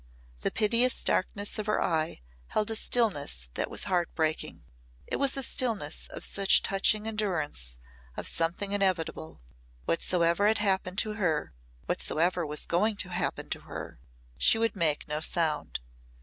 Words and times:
The 0.39 0.49
piteous 0.49 1.03
darkness 1.03 1.59
of 1.59 1.67
her 1.67 1.79
eye 1.79 2.21
held 2.47 2.71
a 2.71 2.75
stillness 2.75 3.51
that 3.53 3.69
was 3.69 3.83
heart 3.83 4.09
breaking. 4.15 4.63
It 5.05 5.17
was 5.17 5.37
a 5.37 5.43
stillness 5.43 6.07
of 6.07 6.25
such 6.25 6.63
touching 6.63 7.07
endurance 7.07 7.77
of 8.17 8.27
something 8.27 8.71
inevitable. 8.71 9.43
Whatsoever 9.85 10.47
had 10.47 10.57
happened 10.57 10.97
to 11.05 11.13
her, 11.21 11.53
whatsoever 11.85 12.47
was 12.47 12.65
going 12.65 12.95
to 12.95 13.09
happen 13.09 13.47
to 13.51 13.59
her, 13.59 13.99
she 14.39 14.57
would 14.57 14.75
make 14.75 15.07
no 15.07 15.19
sound. 15.19 15.79